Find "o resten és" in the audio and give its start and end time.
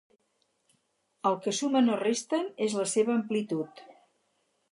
1.95-2.79